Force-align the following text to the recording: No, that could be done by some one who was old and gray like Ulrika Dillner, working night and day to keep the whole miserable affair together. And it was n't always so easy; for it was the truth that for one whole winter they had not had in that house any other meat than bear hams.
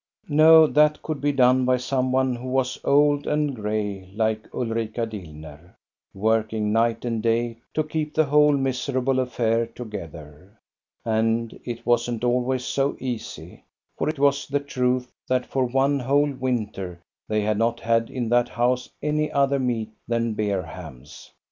No, 0.29 0.65
that 0.65 1.03
could 1.03 1.21
be 1.21 1.31
done 1.31 1.63
by 1.63 1.77
some 1.77 2.11
one 2.11 2.35
who 2.35 2.47
was 2.47 2.79
old 2.83 3.27
and 3.27 3.55
gray 3.55 4.09
like 4.15 4.49
Ulrika 4.51 5.05
Dillner, 5.05 5.75
working 6.11 6.71
night 6.73 7.05
and 7.05 7.21
day 7.21 7.57
to 7.75 7.83
keep 7.83 8.15
the 8.15 8.25
whole 8.25 8.53
miserable 8.53 9.19
affair 9.19 9.67
together. 9.67 10.57
And 11.05 11.59
it 11.65 11.85
was 11.85 12.09
n't 12.09 12.23
always 12.23 12.65
so 12.65 12.97
easy; 12.99 13.63
for 13.95 14.09
it 14.09 14.17
was 14.17 14.47
the 14.47 14.59
truth 14.59 15.11
that 15.27 15.45
for 15.45 15.65
one 15.65 15.99
whole 15.99 16.31
winter 16.33 16.99
they 17.27 17.41
had 17.41 17.59
not 17.59 17.79
had 17.81 18.09
in 18.09 18.27
that 18.29 18.49
house 18.49 18.89
any 19.03 19.31
other 19.31 19.59
meat 19.59 19.91
than 20.07 20.33
bear 20.33 20.63
hams. 20.63 21.29